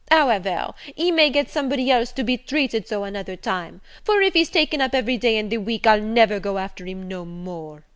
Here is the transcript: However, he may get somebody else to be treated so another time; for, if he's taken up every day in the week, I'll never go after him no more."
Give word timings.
However, 0.09 0.73
he 0.95 1.11
may 1.11 1.29
get 1.29 1.51
somebody 1.51 1.91
else 1.91 2.11
to 2.13 2.23
be 2.23 2.35
treated 2.35 2.87
so 2.87 3.03
another 3.03 3.35
time; 3.35 3.81
for, 4.03 4.19
if 4.19 4.33
he's 4.33 4.49
taken 4.49 4.81
up 4.81 4.95
every 4.95 5.19
day 5.19 5.37
in 5.37 5.49
the 5.49 5.59
week, 5.59 5.85
I'll 5.85 6.01
never 6.01 6.39
go 6.39 6.57
after 6.57 6.87
him 6.87 7.07
no 7.07 7.23
more." 7.23 7.85